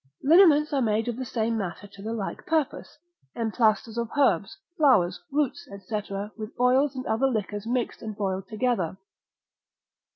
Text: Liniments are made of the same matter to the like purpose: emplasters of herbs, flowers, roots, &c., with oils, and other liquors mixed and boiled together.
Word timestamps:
Liniments 0.23 0.73
are 0.73 0.81
made 0.81 1.07
of 1.07 1.15
the 1.15 1.25
same 1.25 1.59
matter 1.59 1.85
to 1.85 2.01
the 2.01 2.11
like 2.11 2.43
purpose: 2.47 2.97
emplasters 3.37 3.97
of 3.99 4.09
herbs, 4.17 4.57
flowers, 4.75 5.21
roots, 5.31 5.65
&c., 5.67 6.01
with 6.35 6.49
oils, 6.59 6.95
and 6.95 7.05
other 7.05 7.27
liquors 7.27 7.67
mixed 7.67 8.01
and 8.01 8.17
boiled 8.17 8.47
together. 8.47 8.97